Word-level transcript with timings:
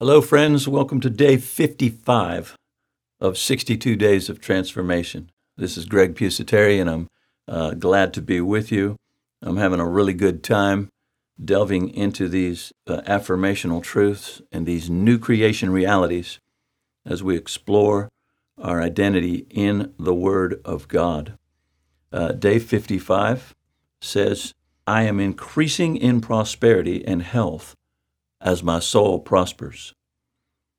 Hello, 0.00 0.20
friends. 0.20 0.66
Welcome 0.66 1.00
to 1.02 1.08
day 1.08 1.36
55 1.36 2.56
of 3.20 3.38
62 3.38 3.94
Days 3.94 4.28
of 4.28 4.40
Transformation. 4.40 5.30
This 5.56 5.76
is 5.76 5.86
Greg 5.86 6.16
Pusateri, 6.16 6.80
and 6.80 6.90
I'm 6.90 7.08
uh, 7.46 7.74
glad 7.74 8.12
to 8.14 8.20
be 8.20 8.40
with 8.40 8.72
you. 8.72 8.96
I'm 9.40 9.56
having 9.56 9.78
a 9.78 9.88
really 9.88 10.12
good 10.12 10.42
time 10.42 10.88
delving 11.42 11.90
into 11.90 12.28
these 12.28 12.72
uh, 12.88 13.02
affirmational 13.02 13.84
truths 13.84 14.42
and 14.50 14.66
these 14.66 14.90
new 14.90 15.16
creation 15.16 15.70
realities 15.70 16.40
as 17.06 17.22
we 17.22 17.36
explore 17.36 18.08
our 18.58 18.82
identity 18.82 19.46
in 19.48 19.94
the 19.96 20.14
Word 20.14 20.60
of 20.64 20.88
God. 20.88 21.38
Uh, 22.12 22.32
day 22.32 22.58
55 22.58 23.54
says, 24.00 24.54
I 24.88 25.04
am 25.04 25.20
increasing 25.20 25.96
in 25.96 26.20
prosperity 26.20 27.06
and 27.06 27.22
health 27.22 27.76
as 28.44 28.62
my 28.62 28.78
soul 28.78 29.18
prospers. 29.18 29.94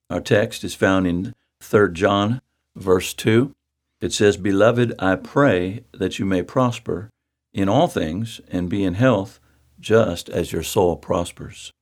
Our 0.09 0.21
text 0.21 0.63
is 0.63 0.75
found 0.75 1.07
in 1.07 1.33
3 1.61 1.91
John, 1.93 2.41
verse 2.75 3.13
2. 3.15 3.53
It 3.99 4.13
says, 4.13 4.37
Beloved, 4.37 4.93
I 4.99 5.15
pray 5.15 5.83
that 5.91 6.19
you 6.19 6.25
may 6.25 6.43
prosper 6.43 7.09
in 7.53 7.67
all 7.67 7.87
things 7.87 8.39
and 8.51 8.69
be 8.69 8.83
in 8.83 8.93
health 8.93 9.39
just 9.79 10.29
as 10.29 10.51
your 10.51 10.61
soul 10.63 10.95
prospers. 10.95 11.73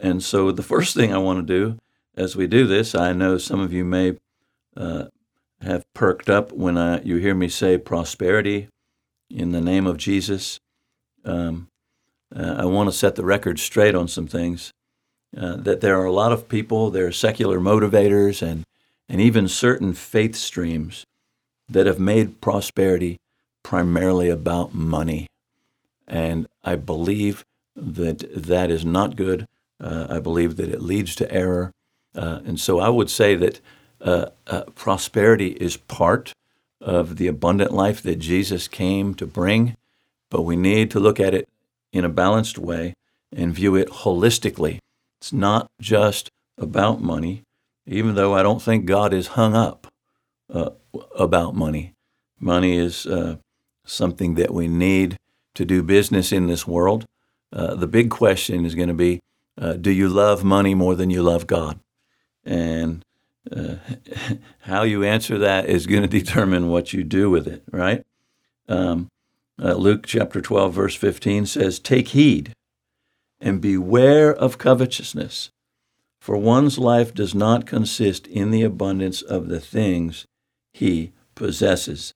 And 0.00 0.22
so, 0.22 0.50
the 0.50 0.62
first 0.62 0.94
thing 0.94 1.12
I 1.12 1.18
want 1.18 1.46
to 1.46 1.54
do 1.54 1.78
as 2.16 2.34
we 2.34 2.46
do 2.46 2.66
this, 2.66 2.94
I 2.94 3.12
know 3.12 3.36
some 3.36 3.60
of 3.60 3.72
you 3.72 3.84
may 3.84 4.16
uh, 4.76 5.06
have 5.60 5.84
perked 5.94 6.30
up 6.30 6.52
when 6.52 6.78
I, 6.78 7.02
you 7.02 7.16
hear 7.16 7.34
me 7.34 7.48
say 7.48 7.76
prosperity 7.76 8.68
in 9.28 9.52
the 9.52 9.60
name 9.60 9.86
of 9.86 9.98
Jesus. 9.98 10.58
Um, 11.24 11.68
uh, 12.34 12.56
I 12.58 12.64
want 12.64 12.88
to 12.88 12.96
set 12.96 13.16
the 13.16 13.24
record 13.24 13.58
straight 13.58 13.94
on 13.94 14.08
some 14.08 14.26
things. 14.26 14.72
Uh, 15.36 15.56
that 15.56 15.80
there 15.80 15.98
are 16.00 16.06
a 16.06 16.12
lot 16.12 16.32
of 16.32 16.48
people, 16.48 16.90
there 16.90 17.06
are 17.06 17.12
secular 17.12 17.60
motivators 17.60 18.42
and, 18.42 18.64
and 19.08 19.20
even 19.20 19.46
certain 19.46 19.92
faith 19.92 20.34
streams 20.34 21.06
that 21.68 21.86
have 21.86 22.00
made 22.00 22.40
prosperity 22.40 23.16
primarily 23.62 24.28
about 24.28 24.74
money. 24.74 25.28
And 26.08 26.48
I 26.64 26.74
believe 26.74 27.44
that 27.76 28.24
that 28.34 28.70
is 28.70 28.84
not 28.84 29.14
good. 29.14 29.46
Uh, 29.80 30.08
I 30.10 30.18
believe 30.18 30.56
that 30.56 30.68
it 30.68 30.82
leads 30.82 31.14
to 31.16 31.32
error. 31.32 31.70
Uh, 32.14 32.40
and 32.44 32.58
so 32.58 32.80
I 32.80 32.88
would 32.88 33.08
say 33.08 33.36
that 33.36 33.60
uh, 34.00 34.26
uh, 34.48 34.62
prosperity 34.74 35.50
is 35.52 35.76
part 35.76 36.32
of 36.80 37.18
the 37.18 37.28
abundant 37.28 37.70
life 37.70 38.02
that 38.02 38.16
Jesus 38.16 38.66
came 38.66 39.14
to 39.14 39.26
bring, 39.26 39.76
but 40.28 40.42
we 40.42 40.56
need 40.56 40.90
to 40.90 41.00
look 41.00 41.20
at 41.20 41.34
it 41.34 41.48
in 41.92 42.04
a 42.04 42.08
balanced 42.08 42.58
way 42.58 42.94
and 43.32 43.54
view 43.54 43.76
it 43.76 43.88
holistically 43.88 44.78
it's 45.20 45.32
not 45.34 45.70
just 45.80 46.30
about 46.56 47.02
money, 47.02 47.42
even 47.86 48.14
though 48.14 48.34
I 48.34 48.42
don't 48.42 48.62
think 48.62 48.86
God 48.86 49.12
is 49.12 49.28
hung 49.28 49.54
up 49.54 49.86
uh, 50.52 50.70
about 51.14 51.54
money. 51.54 51.92
Money 52.38 52.78
is 52.78 53.06
uh, 53.06 53.36
something 53.84 54.34
that 54.36 54.54
we 54.54 54.66
need 54.66 55.18
to 55.54 55.66
do 55.66 55.82
business 55.82 56.32
in 56.32 56.46
this 56.46 56.66
world. 56.66 57.04
Uh, 57.52 57.74
the 57.74 57.86
big 57.86 58.10
question 58.10 58.64
is 58.64 58.74
going 58.74 58.88
to 58.88 58.94
be 58.94 59.20
uh, 59.60 59.74
do 59.74 59.90
you 59.90 60.08
love 60.08 60.42
money 60.42 60.74
more 60.74 60.94
than 60.94 61.10
you 61.10 61.22
love 61.22 61.46
God? 61.46 61.78
And 62.42 63.04
uh, 63.54 63.74
how 64.60 64.84
you 64.84 65.04
answer 65.04 65.36
that 65.36 65.66
is 65.66 65.86
going 65.86 66.02
to 66.08 66.08
determine 66.08 66.70
what 66.70 66.94
you 66.94 67.04
do 67.04 67.28
with 67.28 67.46
it, 67.46 67.62
right? 67.70 68.06
Um, 68.70 69.08
uh, 69.62 69.74
Luke 69.74 70.06
chapter 70.06 70.40
12, 70.40 70.72
verse 70.72 70.94
15 70.94 71.44
says, 71.44 71.78
Take 71.78 72.08
heed 72.08 72.54
and 73.40 73.60
beware 73.60 74.34
of 74.34 74.58
covetousness, 74.58 75.50
for 76.20 76.36
one's 76.36 76.78
life 76.78 77.14
does 77.14 77.34
not 77.34 77.66
consist 77.66 78.26
in 78.26 78.50
the 78.50 78.62
abundance 78.62 79.22
of 79.22 79.48
the 79.48 79.60
things 79.60 80.26
he 80.72 81.12
possesses. 81.34 82.12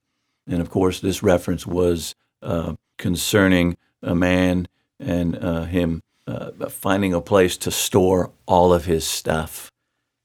And 0.46 0.60
of 0.60 0.68
course, 0.68 1.00
this 1.00 1.22
reference 1.22 1.66
was 1.66 2.14
uh, 2.42 2.74
concerning 2.98 3.76
a 4.02 4.14
man 4.14 4.68
and 5.00 5.36
uh, 5.36 5.64
him 5.64 6.02
uh, 6.26 6.50
finding 6.68 7.14
a 7.14 7.20
place 7.20 7.56
to 7.58 7.70
store 7.70 8.30
all 8.46 8.72
of 8.72 8.84
his 8.84 9.06
stuff. 9.06 9.70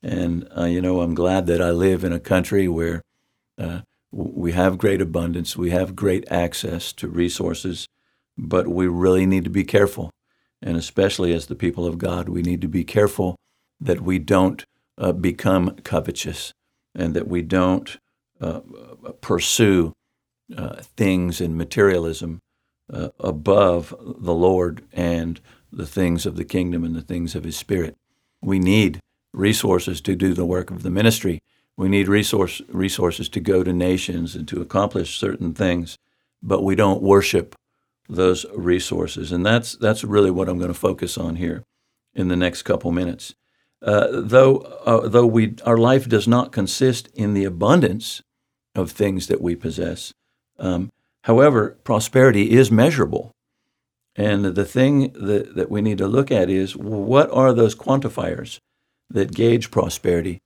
And, 0.02 0.48
uh, 0.58 0.66
you 0.66 0.82
know, 0.82 1.02
I'm 1.02 1.16
glad 1.16 1.48
that 1.48 1.62
I 1.62 1.72
live 1.72 2.04
in 2.04 2.14
a 2.14 2.20
country 2.20 2.68
where 2.68 3.02
uh, 3.58 3.82
we 4.12 4.54
have 4.54 4.78
great 4.78 5.02
abundance, 5.02 5.58
we 5.58 5.72
have 5.72 5.96
great 5.96 6.26
access 6.32 6.94
to 6.94 7.08
resources, 7.08 7.88
but 8.38 8.68
we 8.68 8.88
really 8.88 9.26
need 9.26 9.44
to 9.44 9.50
be 9.50 9.64
careful 9.64 10.12
and 10.62 10.76
especially 10.78 11.34
as 11.34 11.46
the 11.46 11.56
people 11.56 11.86
of 11.86 11.98
God, 11.98 12.30
we 12.30 12.42
need 12.42 12.62
to 12.62 12.68
be 12.68 12.84
careful 12.84 13.36
that 13.80 14.02
we 14.02 14.20
don't 14.20 14.66
uh, 14.98 15.12
become 15.12 15.76
covetous 15.84 16.54
and 16.94 17.14
that 17.14 17.28
we 17.28 17.42
don't 17.42 17.98
uh, 18.42 18.60
pursue 19.22 19.94
uh, 20.56 20.76
things 20.98 21.40
in 21.40 21.56
materialism 21.56 22.40
uh, 22.92 23.10
above 23.20 23.94
the 24.00 24.34
Lord 24.34 24.84
and 24.92 25.40
the 25.72 25.86
things 25.86 26.26
of 26.26 26.36
the 26.36 26.46
kingdom 26.46 26.84
and 26.84 26.96
the 26.96 27.02
things 27.02 27.36
of 27.36 27.44
His 27.44 27.56
Spirit. 27.56 27.96
We 28.42 28.60
need 28.60 29.00
resources 29.34 30.02
to 30.02 30.16
do 30.16 30.34
the 30.34 30.46
work 30.46 30.72
of 30.72 30.84
the 30.84 30.90
ministry. 30.90 31.40
We 31.78 31.88
need 31.88 32.08
resource, 32.08 32.62
resources 32.68 33.30
to 33.30 33.40
go 33.40 33.64
to 33.64 33.72
nations 33.72 34.36
and 34.36 34.48
to 34.48 34.62
accomplish 34.62 35.18
certain 35.18 35.54
things, 35.54 35.98
but 36.42 36.64
we 36.64 36.76
don't 36.76 37.02
worship 37.02 37.56
those 38.10 38.46
resources. 38.56 39.32
And 39.32 39.46
that's, 39.46 39.76
that's 39.76 40.04
really 40.04 40.32
what 40.32 40.50
I'm 40.50 40.58
going 40.58 40.74
to 40.74 40.80
focus 40.80 41.18
on 41.18 41.36
here 41.36 41.64
in 42.14 42.28
the 42.28 42.36
next 42.36 42.64
couple 42.64 42.92
minutes. 42.92 43.36
Uh, 43.82 44.08
though 44.12 44.58
uh, 44.86 45.08
though 45.08 45.26
we, 45.26 45.56
our 45.66 45.78
life 45.78 46.10
does 46.10 46.28
not 46.28 46.52
consist 46.52 47.08
in 47.14 47.34
the 47.34 47.46
abundance 47.46 48.22
of 48.76 48.92
things 48.92 49.28
that 49.28 49.42
we 49.42 49.56
possess, 49.56 50.14
um, 50.58 50.90
however, 51.24 51.78
prosperity 51.84 52.52
is 52.52 52.72
measurable. 52.72 53.32
And 54.16 54.44
the 54.44 54.66
thing 54.66 55.14
that, 55.14 55.56
that 55.56 55.72
we 55.72 55.82
need 55.82 55.98
to 56.00 56.08
look 56.08 56.30
at 56.30 56.50
is 56.50 56.76
what 56.76 57.32
are 57.32 57.54
those 57.54 57.76
quantifiers 57.76 58.60
that 59.10 59.34
gauge 59.34 59.72
prosperity 59.72 60.40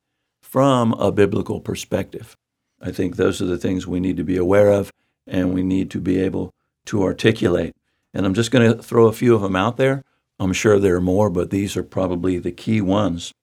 from 0.44 0.94
a 0.94 1.12
biblical 1.12 1.59
perspective? 1.59 2.35
I 2.80 2.91
think 2.91 3.16
those 3.16 3.41
are 3.41 3.45
the 3.45 3.57
things 3.57 3.88
we 3.88 4.00
need 4.00 4.18
to 4.18 4.24
be 4.24 4.38
aware 4.38 4.69
of, 4.69 4.91
and 5.25 5.53
we 5.53 5.63
need 5.63 5.90
to 5.91 6.00
be 6.00 6.19
able 6.19 6.51
to 6.85 7.03
articulate. 7.03 7.75
And 8.13 8.25
I'm 8.25 8.33
just 8.33 8.51
going 8.51 8.71
to 8.71 8.81
throw 8.81 9.07
a 9.07 9.13
few 9.13 9.35
of 9.35 9.41
them 9.41 9.55
out 9.55 9.77
there. 9.77 10.03
I'm 10.39 10.53
sure 10.53 10.79
there 10.79 10.95
are 10.95 11.01
more, 11.01 11.29
but 11.29 11.49
these 11.49 11.77
are 11.77 11.83
probably 11.83 12.38
the 12.39 12.51
key 12.51 12.81
ones. 12.81 13.33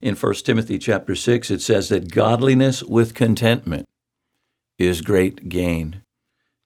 In 0.00 0.16
1 0.16 0.34
Timothy 0.34 0.78
chapter 0.78 1.14
6, 1.14 1.50
it 1.50 1.62
says 1.62 1.88
that 1.88 2.12
godliness 2.12 2.82
with 2.82 3.14
contentment 3.14 3.86
is 4.78 5.00
great 5.00 5.48
gain. 5.48 6.02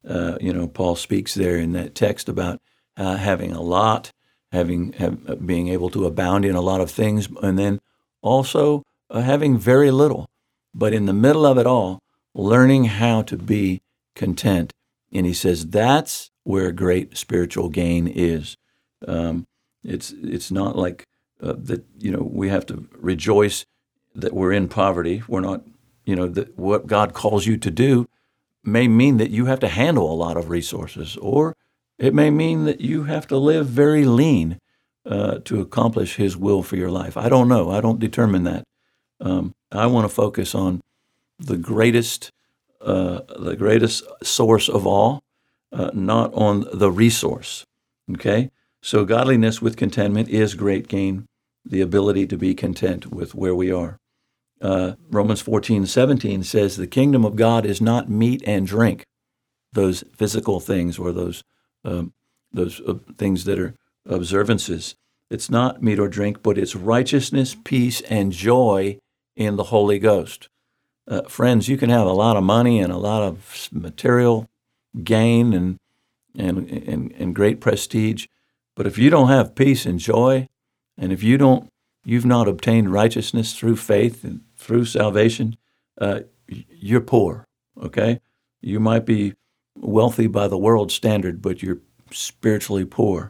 Uh, 0.08 0.38
you 0.40 0.52
know, 0.52 0.66
Paul 0.66 0.96
speaks 0.96 1.34
there 1.34 1.56
in 1.56 1.72
that 1.72 1.94
text 1.94 2.28
about 2.28 2.60
uh, 2.96 3.16
having 3.16 3.52
a 3.52 3.60
lot, 3.60 4.12
having 4.50 4.92
have, 4.94 5.18
uh, 5.28 5.34
being 5.36 5.68
able 5.68 5.90
to 5.90 6.06
abound 6.06 6.44
in 6.44 6.54
a 6.54 6.60
lot 6.60 6.80
of 6.80 6.90
things, 6.90 7.28
and 7.42 7.58
then 7.58 7.80
also 8.22 8.84
uh, 9.10 9.20
having 9.20 9.58
very 9.58 9.90
little. 9.90 10.28
But 10.74 10.92
in 10.92 11.06
the 11.06 11.12
middle 11.12 11.44
of 11.46 11.58
it 11.58 11.66
all, 11.66 12.00
learning 12.34 12.84
how 12.84 13.22
to 13.22 13.36
be 13.36 13.82
content 14.14 14.72
and 15.12 15.26
he 15.26 15.32
says 15.32 15.66
that's 15.66 16.30
where 16.44 16.72
great 16.72 17.16
spiritual 17.16 17.68
gain 17.68 18.06
is. 18.06 18.56
Um, 19.06 19.46
it's 19.84 20.12
it's 20.22 20.50
not 20.50 20.76
like 20.76 21.06
uh, 21.42 21.54
that. 21.56 21.84
You 21.98 22.10
know, 22.10 22.28
we 22.30 22.48
have 22.48 22.66
to 22.66 22.88
rejoice 22.92 23.64
that 24.14 24.34
we're 24.34 24.52
in 24.52 24.68
poverty. 24.68 25.22
We're 25.28 25.40
not. 25.40 25.62
You 26.04 26.16
know, 26.16 26.26
that 26.28 26.58
what 26.58 26.86
God 26.86 27.12
calls 27.12 27.46
you 27.46 27.58
to 27.58 27.70
do 27.70 28.08
may 28.64 28.88
mean 28.88 29.18
that 29.18 29.30
you 29.30 29.44
have 29.44 29.60
to 29.60 29.68
handle 29.68 30.10
a 30.10 30.16
lot 30.16 30.38
of 30.38 30.48
resources, 30.48 31.16
or 31.18 31.54
it 31.98 32.14
may 32.14 32.30
mean 32.30 32.64
that 32.64 32.80
you 32.80 33.04
have 33.04 33.26
to 33.26 33.36
live 33.36 33.66
very 33.66 34.06
lean 34.06 34.58
uh, 35.04 35.38
to 35.44 35.60
accomplish 35.60 36.16
His 36.16 36.36
will 36.36 36.62
for 36.62 36.76
your 36.76 36.90
life. 36.90 37.16
I 37.16 37.28
don't 37.28 37.48
know. 37.48 37.70
I 37.70 37.80
don't 37.80 38.00
determine 38.00 38.44
that. 38.44 38.64
Um, 39.20 39.54
I 39.70 39.86
want 39.86 40.08
to 40.08 40.14
focus 40.14 40.54
on 40.54 40.80
the 41.38 41.56
greatest 41.56 42.32
uh, 42.80 43.20
the 43.38 43.56
greatest 43.56 44.04
source 44.22 44.68
of 44.68 44.86
all, 44.86 45.22
uh, 45.72 45.90
not 45.92 46.32
on 46.34 46.66
the 46.72 46.90
resource. 46.90 47.64
Okay? 48.14 48.50
So, 48.82 49.04
godliness 49.04 49.60
with 49.60 49.76
contentment 49.76 50.28
is 50.28 50.54
great 50.54 50.88
gain, 50.88 51.26
the 51.64 51.80
ability 51.80 52.26
to 52.28 52.36
be 52.36 52.54
content 52.54 53.06
with 53.06 53.34
where 53.34 53.54
we 53.54 53.72
are. 53.72 53.98
Uh, 54.60 54.92
Romans 55.10 55.40
14, 55.40 55.86
17 55.86 56.42
says, 56.42 56.76
The 56.76 56.86
kingdom 56.86 57.24
of 57.24 57.36
God 57.36 57.66
is 57.66 57.80
not 57.80 58.08
meat 58.08 58.42
and 58.46 58.66
drink, 58.66 59.04
those 59.72 60.04
physical 60.14 60.60
things 60.60 60.98
or 60.98 61.12
those, 61.12 61.42
um, 61.84 62.12
those 62.52 62.80
uh, 62.86 62.94
things 63.16 63.44
that 63.44 63.58
are 63.58 63.74
observances. 64.06 64.94
It's 65.30 65.50
not 65.50 65.82
meat 65.82 65.98
or 65.98 66.08
drink, 66.08 66.42
but 66.42 66.56
it's 66.56 66.74
righteousness, 66.74 67.54
peace, 67.64 68.00
and 68.02 68.32
joy 68.32 68.98
in 69.36 69.56
the 69.56 69.64
Holy 69.64 69.98
Ghost 69.98 70.48
uh, 71.08 71.22
friends, 71.22 71.68
you 71.68 71.76
can 71.76 71.90
have 71.90 72.06
a 72.06 72.12
lot 72.12 72.36
of 72.36 72.44
money 72.44 72.80
and 72.80 72.92
a 72.92 72.98
lot 72.98 73.22
of 73.22 73.68
material 73.72 74.48
gain 75.02 75.52
and, 75.52 75.78
and, 76.36 76.68
and, 76.68 77.12
and 77.12 77.34
great 77.34 77.60
prestige, 77.60 78.26
but 78.76 78.86
if 78.86 78.98
you 78.98 79.10
don't 79.10 79.28
have 79.28 79.54
peace 79.54 79.86
and 79.86 79.98
joy, 79.98 80.48
and 80.96 81.12
if 81.12 81.22
you 81.22 81.38
don't 81.38 81.68
you've 82.04 82.24
not 82.24 82.48
obtained 82.48 82.90
righteousness 82.90 83.52
through 83.52 83.76
faith 83.76 84.24
and 84.24 84.40
through 84.56 84.84
salvation, 84.84 85.56
uh, 86.00 86.20
you're 86.46 87.02
poor. 87.02 87.44
Okay, 87.82 88.20
you 88.60 88.80
might 88.80 89.04
be 89.04 89.34
wealthy 89.76 90.26
by 90.26 90.48
the 90.48 90.58
world 90.58 90.90
standard, 90.90 91.42
but 91.42 91.62
you're 91.62 91.80
spiritually 92.10 92.84
poor. 92.84 93.28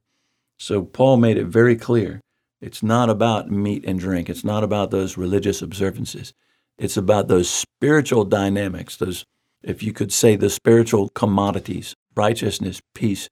So 0.59 0.83
Paul 0.83 1.17
made 1.17 1.37
it 1.37 1.47
very 1.47 1.77
clear. 1.77 2.21
It's 2.61 2.83
not 2.83 3.11
about 3.11 3.51
meat 3.51 3.85
and 3.85 3.99
drink. 3.99 4.29
It's 4.29 4.45
not 4.45 4.65
about 4.65 4.91
those 4.91 5.17
religious 5.17 5.61
observances. 5.61 6.33
It's 6.79 6.97
about 6.97 7.29
those 7.29 7.51
spiritual 7.51 8.25
dynamics, 8.25 8.97
those, 8.97 9.25
if 9.63 9.83
you 9.83 9.93
could 9.93 10.13
say, 10.13 10.37
the 10.37 10.51
spiritual 10.51 11.09
commodities 11.11 11.95
righteousness, 12.19 12.83
peace, 12.95 13.29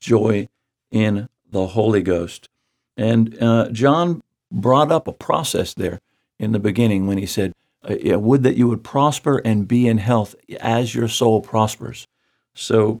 joy 0.00 0.48
in 0.90 1.28
the 1.50 1.68
Holy 1.68 2.02
Ghost. 2.02 2.48
And 2.96 3.40
uh, 3.40 3.68
John 3.70 4.22
brought 4.50 4.90
up 4.90 5.06
a 5.06 5.12
process 5.12 5.74
there 5.74 6.00
in 6.38 6.52
the 6.52 6.58
beginning 6.58 7.06
when 7.06 7.18
he 7.18 7.26
said, 7.26 7.52
uh, 7.84 8.18
Would 8.18 8.42
that 8.42 8.56
you 8.56 8.66
would 8.66 8.82
prosper 8.82 9.38
and 9.44 9.68
be 9.68 9.86
in 9.86 9.98
health 9.98 10.34
as 10.58 10.94
your 10.94 11.06
soul 11.06 11.40
prospers. 11.40 12.06
So 12.54 13.00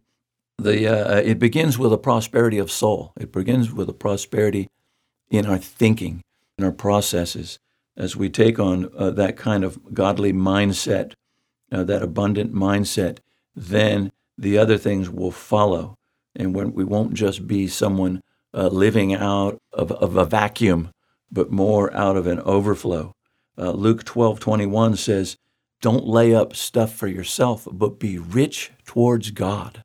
the, 0.58 0.86
uh, 0.86 1.16
it 1.20 1.38
begins 1.38 1.78
with 1.78 1.92
a 1.92 1.98
prosperity 1.98 2.58
of 2.58 2.70
soul, 2.70 3.12
it 3.18 3.32
begins 3.32 3.72
with 3.72 3.88
a 3.88 3.94
prosperity 3.94 4.68
in 5.30 5.46
our 5.46 5.58
thinking, 5.58 6.22
in 6.58 6.64
our 6.64 6.72
processes. 6.72 7.58
As 8.00 8.16
we 8.16 8.30
take 8.30 8.58
on 8.58 8.90
uh, 8.96 9.10
that 9.10 9.36
kind 9.36 9.62
of 9.62 9.92
godly 9.92 10.32
mindset, 10.32 11.12
uh, 11.70 11.84
that 11.84 12.02
abundant 12.02 12.54
mindset, 12.54 13.18
then 13.54 14.10
the 14.38 14.56
other 14.56 14.78
things 14.78 15.10
will 15.10 15.30
follow. 15.30 15.96
And 16.34 16.54
when 16.54 16.72
we 16.72 16.82
won't 16.82 17.12
just 17.12 17.46
be 17.46 17.66
someone 17.66 18.22
uh, 18.54 18.68
living 18.68 19.12
out 19.12 19.58
of, 19.74 19.92
of 19.92 20.16
a 20.16 20.24
vacuum, 20.24 20.90
but 21.30 21.52
more 21.52 21.94
out 21.94 22.16
of 22.16 22.26
an 22.26 22.40
overflow. 22.40 23.12
Uh, 23.58 23.72
Luke 23.72 24.04
12 24.04 24.40
21 24.40 24.96
says, 24.96 25.36
Don't 25.82 26.06
lay 26.06 26.34
up 26.34 26.56
stuff 26.56 26.94
for 26.94 27.06
yourself, 27.06 27.68
but 27.70 28.00
be 28.00 28.16
rich 28.16 28.72
towards 28.86 29.30
God. 29.30 29.82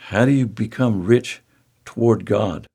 How 0.00 0.24
do 0.24 0.32
you 0.32 0.48
become 0.48 1.04
rich 1.04 1.40
toward 1.84 2.26
God? 2.26 2.66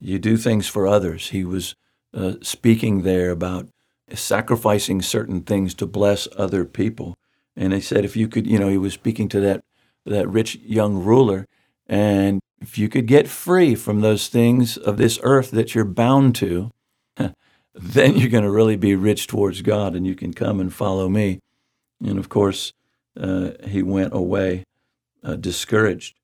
You 0.00 0.18
do 0.18 0.38
things 0.38 0.66
for 0.66 0.86
others. 0.86 1.28
He 1.28 1.44
was 1.44 1.74
uh, 2.14 2.34
speaking 2.42 3.02
there 3.02 3.30
about 3.30 3.68
sacrificing 4.14 5.02
certain 5.02 5.42
things 5.42 5.74
to 5.74 5.86
bless 5.86 6.28
other 6.36 6.64
people. 6.64 7.14
And 7.56 7.72
he 7.72 7.80
said, 7.80 8.04
if 8.04 8.16
you 8.16 8.28
could, 8.28 8.46
you 8.46 8.58
know, 8.58 8.68
he 8.68 8.78
was 8.78 8.94
speaking 8.94 9.28
to 9.30 9.40
that 9.40 9.62
that 10.06 10.28
rich 10.28 10.56
young 10.56 10.96
ruler, 10.96 11.46
and 11.86 12.40
if 12.60 12.78
you 12.78 12.88
could 12.88 13.06
get 13.06 13.28
free 13.28 13.74
from 13.74 14.00
those 14.00 14.28
things 14.28 14.76
of 14.76 14.96
this 14.96 15.18
earth 15.22 15.50
that 15.50 15.74
you're 15.74 15.84
bound 15.84 16.34
to, 16.36 16.70
then 17.74 18.16
you're 18.16 18.30
going 18.30 18.44
to 18.44 18.50
really 18.50 18.76
be 18.76 18.94
rich 18.94 19.26
towards 19.26 19.60
God, 19.62 19.94
and 19.94 20.06
you 20.06 20.14
can 20.14 20.32
come 20.32 20.60
and 20.60 20.72
follow 20.72 21.08
me. 21.08 21.40
And 22.02 22.18
of 22.18 22.28
course, 22.28 22.72
uh, 23.18 23.50
he 23.66 23.82
went 23.82 24.14
away 24.14 24.64
uh, 25.22 25.36
discouraged. 25.36 26.16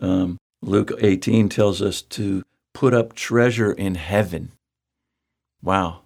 Um, 0.00 0.38
Luke 0.62 0.92
18 1.00 1.48
tells 1.48 1.80
us 1.80 2.02
to 2.02 2.42
put 2.72 2.94
up 2.94 3.14
treasure 3.14 3.72
in 3.72 3.94
heaven. 3.94 4.52
Wow. 5.62 6.02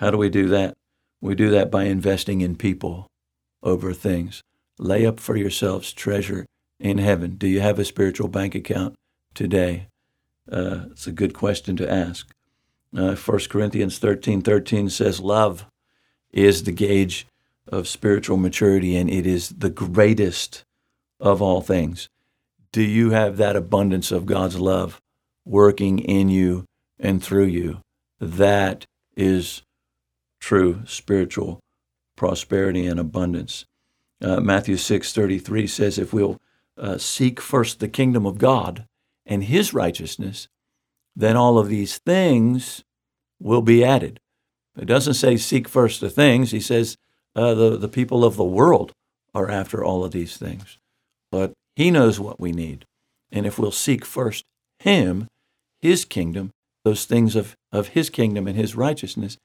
How 0.00 0.10
do 0.10 0.18
we 0.18 0.28
do 0.28 0.48
that? 0.48 0.76
We 1.20 1.34
do 1.34 1.50
that 1.50 1.70
by 1.70 1.84
investing 1.84 2.40
in 2.40 2.56
people 2.56 3.06
over 3.62 3.92
things. 3.92 4.42
Lay 4.78 5.04
up 5.04 5.18
for 5.18 5.36
yourselves 5.36 5.92
treasure 5.92 6.46
in 6.78 6.98
heaven. 6.98 7.36
Do 7.36 7.48
you 7.48 7.60
have 7.60 7.78
a 7.78 7.84
spiritual 7.84 8.28
bank 8.28 8.54
account 8.54 8.94
today? 9.34 9.88
Uh, 10.50 10.86
it's 10.92 11.06
a 11.06 11.12
good 11.12 11.34
question 11.34 11.76
to 11.76 11.90
ask. 11.90 12.30
Uh, 12.96 13.14
1 13.14 13.38
Corinthians 13.50 13.98
13 13.98 14.40
13 14.40 14.88
says, 14.88 15.20
Love 15.20 15.66
is 16.30 16.62
the 16.62 16.72
gauge 16.72 17.26
of 17.66 17.88
spiritual 17.88 18.36
maturity, 18.36 18.96
and 18.96 19.10
it 19.10 19.26
is 19.26 19.50
the 19.50 19.70
greatest 19.70 20.64
of 21.20 21.42
all 21.42 21.60
things. 21.60 22.08
Do 22.72 22.82
you 22.82 23.10
have 23.10 23.36
that 23.36 23.56
abundance 23.56 24.12
of 24.12 24.26
God's 24.26 24.58
love 24.58 25.00
working 25.44 25.98
in 25.98 26.28
you 26.28 26.64
and 26.98 27.22
through 27.22 27.46
you? 27.46 27.80
That 28.20 28.86
is 29.16 29.62
true 30.40 30.82
spiritual 30.86 31.60
prosperity 32.16 32.86
and 32.86 32.98
abundance. 32.98 33.64
Uh, 34.20 34.40
Matthew 34.40 34.76
6:33 34.76 35.68
says 35.68 35.98
if 35.98 36.12
we'll 36.12 36.40
uh, 36.76 36.98
seek 36.98 37.40
first 37.40 37.80
the 37.80 37.88
kingdom 37.88 38.26
of 38.26 38.38
God 38.38 38.86
and 39.26 39.44
his 39.44 39.72
righteousness, 39.72 40.48
then 41.14 41.36
all 41.36 41.58
of 41.58 41.68
these 41.68 41.98
things 41.98 42.84
will 43.40 43.62
be 43.62 43.84
added. 43.84 44.20
It 44.76 44.86
doesn't 44.86 45.14
say 45.14 45.36
seek 45.36 45.68
first 45.68 46.00
the 46.00 46.10
things. 46.10 46.50
He 46.50 46.60
says 46.60 46.96
uh, 47.34 47.54
the, 47.54 47.76
the 47.76 47.88
people 47.88 48.24
of 48.24 48.36
the 48.36 48.44
world 48.44 48.92
are 49.34 49.50
after 49.50 49.84
all 49.84 50.04
of 50.04 50.12
these 50.12 50.36
things. 50.36 50.78
But 51.30 51.52
he 51.76 51.90
knows 51.90 52.18
what 52.18 52.40
we 52.40 52.52
need. 52.52 52.84
And 53.30 53.46
if 53.46 53.58
we'll 53.58 53.72
seek 53.72 54.04
first 54.04 54.44
him, 54.78 55.28
his 55.80 56.04
kingdom, 56.04 56.50
those 56.88 57.04
things 57.04 57.36
of, 57.36 57.54
of 57.70 57.88
his 57.88 58.08
kingdom 58.08 58.46
and 58.46 58.56
his 58.56 58.74
righteousness, 58.74 59.36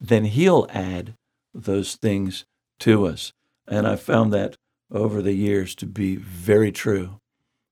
then 0.00 0.24
he'll 0.24 0.66
add 0.70 1.14
those 1.52 1.96
things 1.96 2.46
to 2.78 3.06
us. 3.06 3.32
And 3.66 3.86
I 3.86 3.96
found 3.96 4.32
that 4.32 4.56
over 4.90 5.20
the 5.20 5.34
years 5.34 5.74
to 5.74 5.86
be 5.86 6.16
very 6.16 6.72
true. 6.72 7.20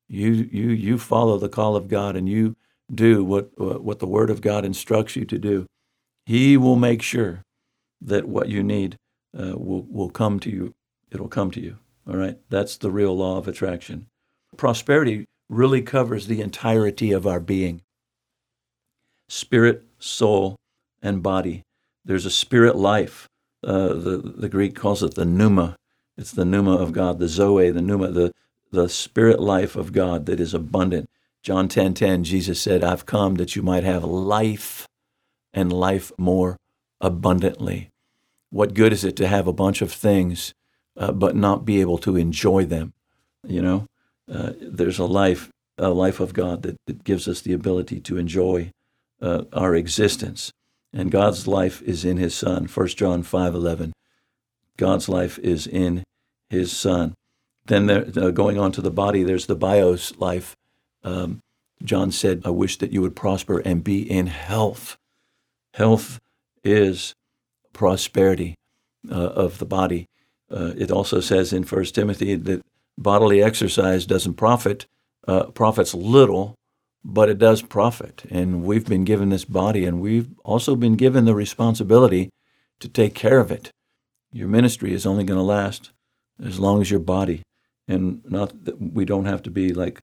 You 0.09 0.31
you 0.53 0.69
you 0.69 0.99
follow 0.99 1.39
the 1.39 1.49
call 1.49 1.75
of 1.77 1.89
God 1.89 2.15
and 2.15 2.29
you 2.29 2.57
do 2.95 3.25
what 3.25 3.51
what 3.57 3.99
the 3.99 4.07
Word 4.07 4.31
of 4.31 4.41
God 4.41 4.65
instructs 4.65 5.17
you 5.17 5.25
to 5.25 5.39
do. 5.39 5.67
He 6.27 6.57
will 6.57 6.77
make 6.77 7.03
sure 7.03 7.43
that 8.01 8.29
what 8.29 8.49
you 8.49 8.63
need 8.63 8.97
uh, 9.35 9.57
will 9.57 9.87
will 9.89 10.11
come 10.11 10.39
to 10.41 10.51
you. 10.51 10.75
It'll 11.11 11.29
come 11.29 11.51
to 11.53 11.61
you. 11.61 11.79
All 12.07 12.17
right. 12.17 12.39
That's 12.51 12.77
the 12.77 12.91
real 12.91 13.17
law 13.17 13.39
of 13.39 13.49
attraction. 13.49 14.07
Prosperity 14.57 15.25
really 15.49 15.83
covers 15.83 16.27
the 16.27 16.41
entirety 16.41 17.13
of 17.13 17.27
our 17.27 17.41
being. 17.41 17.81
Spirit, 19.29 19.85
soul, 19.99 20.57
and 21.03 21.23
body. 21.23 21.63
There's 22.05 22.27
a 22.27 22.31
spirit 22.31 22.77
life. 22.77 23.29
Uh, 23.65 23.89
the 23.89 24.35
the 24.37 24.49
Greek 24.49 24.77
calls 24.77 25.03
it 25.03 25.15
the 25.15 25.25
pneuma 25.25 25.77
it's 26.17 26.33
the 26.33 26.45
pneuma 26.45 26.77
of 26.77 26.93
God, 26.93 27.19
the 27.19 27.29
zoe, 27.29 27.71
the 27.71 27.83
pneuma, 27.83 28.11
the, 28.11 28.33
the 28.73 28.89
spirit 28.89 29.39
life 29.39 29.77
of 29.77 29.93
God 29.93 30.27
that 30.27 30.41
is 30.41 30.55
abundant. 30.55 31.11
John 31.43 31.69
10:10, 31.69 31.71
10, 31.71 31.95
10, 31.95 32.25
Jesus 32.25 32.61
said, 32.61 32.83
I've 32.83 33.07
come 33.07 33.35
that 33.37 33.55
you 33.55 33.63
might 33.63 33.85
have 33.85 34.03
life 34.03 34.89
and 35.53 35.73
life 35.73 36.11
more 36.19 36.57
abundantly. 37.01 37.91
What 38.51 38.75
good 38.75 38.93
is 38.93 39.05
it 39.05 39.17
to 39.17 39.29
have 39.29 39.47
a 39.47 39.53
bunch 39.53 39.83
of 39.83 39.93
things 39.93 40.55
uh, 40.97 41.13
but 41.13 41.37
not 41.37 41.65
be 41.65 41.81
able 41.81 41.99
to 41.99 42.17
enjoy 42.17 42.65
them? 42.65 42.95
You 43.47 43.63
know, 43.63 43.87
uh, 44.33 44.53
there's 44.61 44.99
a 44.99 45.05
life, 45.05 45.51
a 45.77 45.91
life 45.91 46.19
of 46.19 46.33
God 46.33 46.63
that, 46.63 46.77
that 46.87 47.05
gives 47.05 47.29
us 47.29 47.43
the 47.43 47.53
ability 47.53 48.01
to 48.01 48.17
enjoy 48.17 48.73
uh, 49.21 49.45
our 49.53 49.75
existence. 49.75 50.53
And 50.93 51.11
God's 51.11 51.47
life 51.47 51.83
is 51.83 52.05
in 52.05 52.17
His 52.17 52.35
Son. 52.35 52.67
1 52.67 52.89
John 52.89 53.23
5:11. 53.23 53.93
God's 54.77 55.09
life 55.09 55.39
is 55.39 55.67
in 55.67 56.05
his 56.49 56.73
son. 56.73 57.15
Then 57.67 57.87
there, 57.87 58.07
uh, 58.17 58.31
going 58.31 58.59
on 58.59 58.73
to 58.73 58.81
the 58.81 58.91
body, 58.91 59.23
there's 59.23 59.47
the 59.47 59.57
bios 59.57 60.17
life. 60.19 60.57
Um, 61.03 61.41
John 61.83 62.11
said, 62.13 62.43
I 62.45 62.51
wish 62.51 62.79
that 62.79 62.93
you 62.93 63.03
would 63.03 63.17
prosper 63.17 63.59
and 63.59 63.83
be 63.83 64.09
in 64.09 64.29
health. 64.29 64.97
Health 65.75 66.21
is 66.65 67.15
prosperity 67.73 68.55
uh, 69.11 69.15
of 69.15 69.59
the 69.59 69.67
body. 69.67 70.07
Uh, 70.51 70.73
it 70.77 70.91
also 70.91 71.21
says 71.21 71.53
in 71.53 71.65
1 71.65 71.85
Timothy 71.87 72.35
that 72.37 72.63
bodily 72.97 73.43
exercise 73.43 74.07
doesn't 74.07 74.35
profit, 74.35 74.87
uh, 75.27 75.45
profits 75.47 75.93
little, 75.93 76.55
but 77.09 77.29
it 77.29 77.39
does 77.39 77.63
profit. 77.63 78.25
And 78.31 78.65
we've 78.65 78.85
been 78.85 79.05
given 79.05 79.29
this 79.29 79.45
body, 79.45 79.85
and 79.85 80.01
we've 80.01 80.29
also 80.45 80.75
been 80.75 80.97
given 80.97 81.25
the 81.25 81.37
responsibility 81.37 82.31
to 82.81 82.89
take 82.89 83.15
care 83.15 83.39
of 83.39 83.53
it. 83.53 83.71
Your 84.33 84.49
ministry 84.49 84.93
is 84.93 85.07
only 85.07 85.23
going 85.23 85.39
to 85.39 85.45
last 85.45 85.93
as 86.43 86.59
long 86.59 86.83
as 86.83 86.91
your 86.91 87.01
body, 87.01 87.43
and 87.87 88.23
not 88.25 88.65
that 88.65 88.83
we 88.93 89.05
don't 89.05 89.27
have 89.27 89.41
to 89.45 89.51
be 89.51 89.73
like 89.73 90.01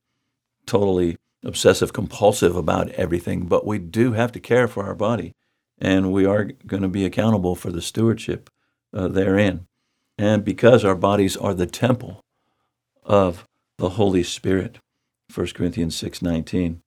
totally 0.66 1.18
obsessive 1.44 1.92
compulsive 1.92 2.56
about 2.56 2.90
everything, 2.92 3.48
but 3.48 3.66
we 3.66 3.80
do 3.80 4.14
have 4.14 4.32
to 4.32 4.40
care 4.40 4.70
for 4.70 4.86
our 4.86 4.96
body, 4.96 5.34
and 5.78 6.14
we 6.14 6.26
are 6.26 6.46
going 6.66 6.84
to 6.84 6.88
be 6.88 7.04
accountable 7.04 7.54
for 7.54 7.70
the 7.70 7.82
stewardship 7.82 8.50
uh, 8.94 9.10
therein. 9.10 9.68
And 10.18 10.46
because 10.46 10.86
our 10.86 10.96
bodies 10.96 11.36
are 11.36 11.54
the 11.54 11.66
temple 11.66 12.22
of 13.04 13.44
the 13.78 13.90
Holy 13.90 14.24
Spirit, 14.24 14.78
1 15.34 15.48
Corinthians 15.48 16.02
6:19. 16.02 16.83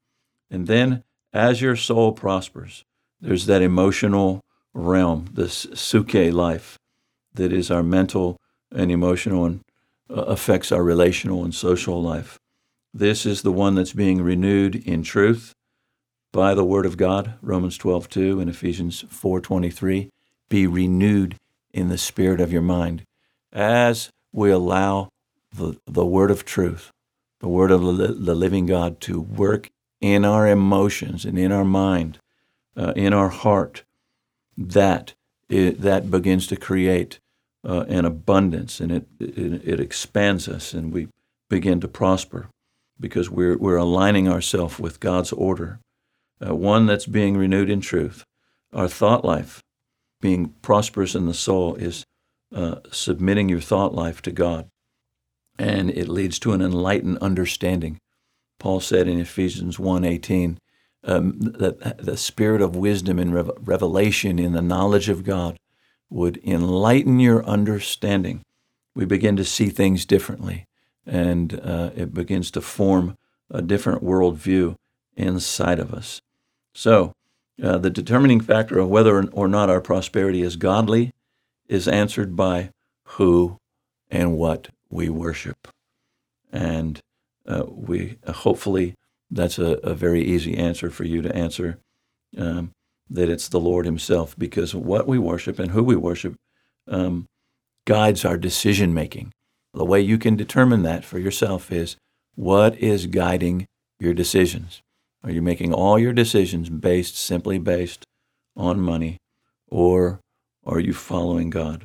And 0.50 0.67
then 0.67 1.05
as 1.33 1.61
your 1.61 1.76
soul 1.76 2.12
prospers, 2.12 2.85
there's 3.21 3.47
that 3.47 3.62
emotional 3.62 4.41
realm, 4.75 5.29
this 5.33 5.67
psuche 5.67 6.33
life 6.33 6.79
that 7.35 7.53
is 7.53 7.71
our 7.71 7.83
mental 7.83 8.37
and 8.75 8.91
emotional 8.91 9.45
and 9.45 9.61
uh, 10.11 10.23
affects 10.23 10.71
our 10.71 10.83
relational 10.83 11.45
and 11.45 11.55
social 11.55 12.03
life. 12.03 12.38
This 12.93 13.26
is 13.26 13.43
the 13.43 13.53
one 13.53 13.75
that's 13.75 13.93
being 13.93 14.23
renewed 14.23 14.76
in 14.76 15.03
truth 15.03 15.53
by 16.33 16.55
the 16.55 16.65
word 16.65 16.87
of 16.87 16.97
God, 16.97 17.35
Romans 17.41 17.79
12:2 17.79 18.41
and 18.41 18.50
Ephesians 18.50 19.05
4:23, 19.11 20.11
be 20.49 20.67
renewed 20.67 21.37
in 21.73 21.88
the 21.88 21.99
spirit 21.99 22.41
of 22.41 22.53
your 22.53 22.62
mind 22.62 23.03
as 23.53 24.11
we 24.33 24.50
allow 24.50 25.09
the, 25.55 25.79
the 25.87 26.05
word 26.05 26.31
of 26.31 26.45
truth, 26.45 26.91
the 27.41 27.49
word 27.49 27.71
of 27.71 27.83
the, 27.97 28.09
the 28.09 28.35
living 28.35 28.67
God 28.67 29.00
to 29.03 29.21
work 29.21 29.71
in 30.00 30.25
our 30.25 30.49
emotions 30.49 31.25
and 31.25 31.38
in 31.38 31.53
our 31.53 31.65
mind, 31.65 32.19
uh, 32.76 32.93
in 32.97 33.12
our 33.12 33.29
heart, 33.29 33.85
that 34.57 35.15
it, 35.49 35.81
that 35.81 36.11
begins 36.11 36.47
to 36.49 36.57
create 36.57 37.19
uh, 37.67 37.85
an 37.88 38.05
abundance 38.05 38.81
and 38.81 38.93
it, 38.93 39.07
it, 39.19 39.69
it 39.69 39.81
expands 39.81 40.49
us 40.49 40.73
and 40.73 40.93
we 40.93 41.09
begin 41.49 41.81
to 41.81 41.88
prosper 41.88 42.49
because 42.99 43.31
we're, 43.31 43.57
we're 43.59 43.76
aligning 43.76 44.29
ourselves 44.29 44.79
with 44.79 45.00
God's 45.00 45.33
order, 45.33 45.81
uh, 46.45 46.55
one 46.55 46.87
that's 46.87 47.07
being 47.07 47.37
renewed 47.37 47.71
in 47.71 47.81
truth. 47.81 48.25
Our 48.73 48.88
thought 48.88 49.25
life, 49.25 49.62
being 50.21 50.55
prosperous 50.62 51.15
in 51.15 51.26
the 51.26 51.35
soul, 51.35 51.75
is 51.76 52.05
uh, 52.55 52.76
submitting 52.91 53.49
your 53.49 53.61
thought 53.61 53.95
life 53.95 54.23
to 54.23 54.33
God, 54.33 54.69
and 55.59 55.91
it 55.91 56.09
leads 56.09 56.38
to 56.41 56.53
an 56.53 56.62
enlightened 56.62 57.19
understanding. 57.19 57.99
Paul 58.59 58.81
said 58.81 59.09
in 59.09 59.19
Ephesians 59.19 59.79
1:18 59.79 60.59
um, 61.05 61.39
that 61.39 61.99
the 61.99 62.17
spirit 62.17 62.61
of 62.61 62.75
wisdom 62.75 63.19
and 63.19 63.35
revelation 63.35 64.39
in 64.39 64.53
the 64.53 64.63
knowledge 64.63 65.09
of 65.09 65.25
God 65.25 65.59
would 66.11 66.41
enlighten 66.45 67.21
your 67.21 67.45
understanding. 67.45 68.43
We 68.95 69.05
begin 69.05 69.37
to 69.37 69.45
see 69.45 69.69
things 69.69 70.05
differently 70.05 70.67
and 71.07 71.61
uh, 71.63 71.91
it 71.95 72.13
begins 72.13 72.51
to 72.51 72.61
form 72.61 73.17
a 73.51 73.63
different 73.63 74.03
worldview 74.03 74.75
inside 75.17 75.79
of 75.79 75.95
us. 75.95 76.21
So, 76.75 77.13
uh, 77.63 77.79
the 77.79 77.91
determining 77.91 78.41
factor 78.41 78.79
of 78.79 78.89
whether 78.89 79.25
or 79.31 79.49
not 79.49 79.71
our 79.71 79.81
prosperity 79.81 80.43
is 80.43 80.57
godly 80.57 81.13
is 81.69 81.89
answered 81.89 82.37
by 82.37 82.71
who 83.05 83.57
and 84.11 84.37
what 84.37 84.69
we 84.91 85.09
worship. 85.09 85.69
And 86.53 87.01
uh, 87.47 87.65
we 87.69 88.19
uh, 88.26 88.33
hopefully 88.33 88.95
that's 89.31 89.59
a, 89.59 89.79
a, 89.83 89.95
very 89.95 90.23
easy 90.23 90.57
answer 90.57 90.91
for 90.91 91.05
you 91.05 91.21
to 91.23 91.35
answer 91.35 91.79
um, 92.38 92.71
that 93.11 93.29
it's 93.29 93.49
the 93.49 93.61
Lord 93.61 93.87
Himself, 93.87 94.37
because 94.38 94.75
what 94.75 95.07
we 95.07 95.19
worship 95.19 95.59
and 95.59 95.71
who 95.71 95.83
we 95.83 95.97
worship 95.97 96.35
um, 96.88 97.26
guides 97.85 98.25
our 98.25 98.37
decision 98.37 98.93
making. 98.95 99.33
The 99.75 99.85
way 99.85 100.00
you 100.00 100.19
can 100.19 100.37
determine 100.37 100.83
that 100.83 101.05
for 101.05 101.19
yourself 101.19 101.71
is 101.71 101.97
what 102.35 102.76
is 102.79 103.07
guiding 103.07 103.67
your 103.99 104.15
decisions? 104.15 104.83
Are 105.23 105.31
you 105.31 105.43
making 105.43 105.73
all 105.73 105.99
your 105.99 106.12
decisions 106.12 106.69
based 106.69 107.17
simply 107.17 107.59
based 107.59 108.05
on 108.57 108.81
money 108.81 109.19
or 109.69 110.21
are 110.65 110.81
you 110.81 110.93
following 110.93 111.50
God? 111.50 111.85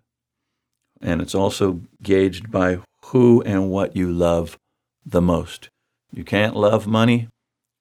And 1.01 1.21
it's 1.21 1.35
also 1.35 1.81
gauged 2.03 2.51
by 2.51 2.79
who 3.05 3.41
and 3.41 3.71
what 3.71 3.95
you 3.95 4.11
love 4.11 4.57
the 5.05 5.21
most. 5.21 5.69
You 6.11 6.23
can't 6.23 6.55
love 6.55 6.87
money 6.87 7.29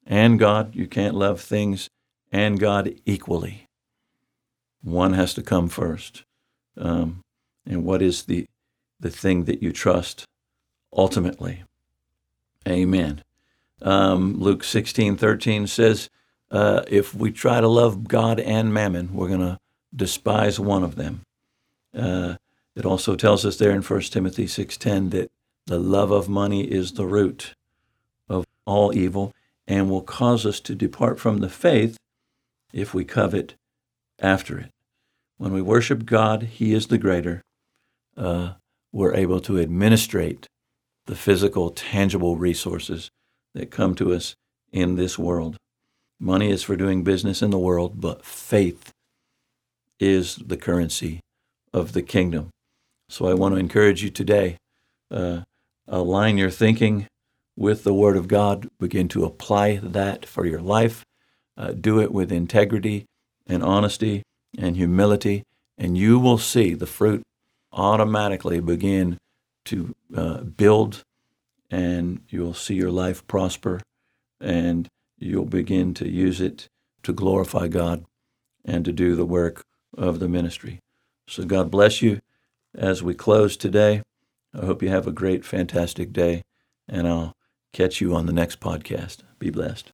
and 0.07 0.39
God. 0.39 0.75
You 0.75 0.87
can't 0.87 1.15
love 1.15 1.41
things 1.41 1.89
and 2.33 2.59
God 2.59 2.95
equally. 3.07 3.67
One 4.83 5.13
has 5.15 5.35
to 5.35 5.43
come 5.43 5.69
first. 5.69 6.25
Um, 6.77 7.23
and 7.67 7.85
what 7.85 8.03
is 8.03 8.25
the 8.25 8.47
the 9.01 9.11
thing 9.11 9.45
that 9.45 9.63
you 9.63 9.73
trust 9.73 10.27
ultimately. 10.93 11.65
Amen. 12.69 13.23
Um, 13.83 14.39
Luke 14.39 14.63
16, 14.63 15.17
13 15.17 15.67
says, 15.67 16.11
uh, 16.51 16.83
if 16.89 17.15
we 17.15 17.33
try 17.33 17.61
to 17.61 17.69
love 17.69 18.07
God 18.07 18.39
and 18.39 18.75
mammon, 18.75 19.15
we're 19.15 19.29
going 19.29 19.41
to 19.41 19.59
despise 19.95 20.61
one 20.61 20.83
of 20.83 20.97
them. 20.97 21.23
Uh, 21.97 22.37
it 22.77 22.85
also 22.85 23.17
tells 23.17 23.47
us 23.47 23.57
there 23.57 23.71
in 23.71 23.83
1 23.83 24.01
Timothy 24.03 24.47
6.10 24.47 25.11
that 25.11 25.31
the 25.71 25.79
love 25.79 26.11
of 26.11 26.29
money 26.29 26.63
is 26.63 26.95
the 26.95 27.07
root 27.07 27.55
of 28.29 28.45
all 28.67 28.93
evil 28.93 29.33
and 29.69 29.89
will 29.89 30.03
cause 30.03 30.45
us 30.45 30.59
to 30.59 30.75
depart 30.75 31.21
from 31.21 31.39
the 31.39 31.49
faith 31.49 31.97
if 32.73 32.93
we 32.93 33.05
covet 33.05 33.55
after 34.19 34.59
it. 34.59 34.71
When 35.37 35.53
we 35.53 35.63
worship 35.63 36.07
God, 36.07 36.43
He 36.43 36.75
is 36.75 36.89
the 36.89 36.99
greater. 36.99 37.41
Uh, 38.17 38.55
we're 38.91 39.15
able 39.15 39.39
to 39.43 39.61
administrate 39.61 40.49
the 41.07 41.15
physical, 41.15 41.71
tangible 41.71 42.37
resources 42.37 43.09
that 43.55 43.71
come 43.71 43.95
to 43.95 44.13
us 44.13 44.35
in 44.73 44.97
this 44.97 45.21
world. 45.21 45.57
Money 46.19 46.51
is 46.51 46.65
for 46.65 46.75
doing 46.75 47.05
business 47.05 47.43
in 47.43 47.51
the 47.51 47.61
world, 47.61 48.01
but 48.01 48.25
faith 48.25 48.91
is 50.01 50.35
the 50.35 50.57
currency 50.57 51.21
of 51.73 51.93
the 51.93 52.03
kingdom. 52.03 52.51
So 53.09 53.29
I 53.29 53.35
want 53.35 53.55
to 53.55 53.61
encourage 53.61 54.03
you 54.03 54.11
today 54.11 54.57
uh, 55.13 55.43
align 55.91 56.39
your 56.39 56.51
thinking 56.51 57.07
with 57.57 57.85
the 57.85 57.93
Word 57.93 58.17
of 58.17 58.29
God, 58.29 58.71
begin 58.79 59.09
to 59.09 59.25
apply 59.25 59.77
that 59.77 60.25
for 60.25 60.47
your 60.47 60.63
life. 60.63 61.05
Uh, 61.57 61.73
do 61.73 62.01
it 62.01 62.13
with 62.13 62.33
integrity 62.33 63.05
and 63.47 63.63
honesty 63.63 64.23
and 64.57 64.77
humility, 64.77 65.43
and 65.77 65.99
you 65.99 66.19
will 66.19 66.39
see 66.39 66.73
the 66.73 66.87
fruit 66.87 67.23
automatically 67.73 68.61
begin 68.61 69.19
to 69.67 69.95
uh, 70.17 70.39
build 70.43 71.03
and 71.71 72.21
you'll 72.29 72.55
see 72.55 72.75
your 72.75 72.91
life 72.91 73.27
prosper 73.27 73.81
and 74.41 74.89
you'll 75.19 75.45
begin 75.45 75.95
to 75.95 76.09
use 76.09 76.41
it 76.41 76.67
to 77.03 77.13
glorify 77.13 77.69
God 77.69 78.05
and 78.65 78.85
to 78.85 78.93
do 78.93 79.15
the 79.15 79.27
work 79.27 79.63
of 79.97 80.19
the 80.19 80.29
ministry. 80.29 80.81
So 81.29 81.45
God 81.45 81.71
bless 81.71 82.03
you 82.03 82.21
as 82.75 83.03
we 83.03 83.15
close 83.15 83.57
today. 83.57 84.03
I 84.55 84.67
hope 84.67 84.83
you 84.83 84.89
have 84.89 85.07
a 85.07 85.13
great, 85.13 85.45
fantastic 85.45 86.13
day, 86.13 86.43
and 86.89 87.07
I'll 87.07 87.37
catch 87.73 88.01
you 88.01 88.15
on 88.15 88.27
the 88.27 88.33
next 88.33 88.61
podcast. 88.61 89.19
Be 89.39 89.51
blessed. 89.51 89.93